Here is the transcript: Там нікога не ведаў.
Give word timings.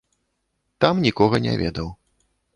Там 0.85 1.03
нікога 1.07 1.43
не 1.45 1.53
ведаў. 1.61 1.95